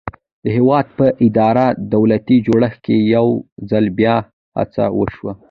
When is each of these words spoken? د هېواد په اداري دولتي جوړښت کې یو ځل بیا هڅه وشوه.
د 0.43 0.45
هېواد 0.57 0.85
په 0.97 1.05
اداري 1.25 1.67
دولتي 1.93 2.37
جوړښت 2.47 2.79
کې 2.85 2.95
یو 3.15 3.27
ځل 3.69 3.85
بیا 3.99 4.15
هڅه 4.57 4.83
وشوه. 4.99 5.33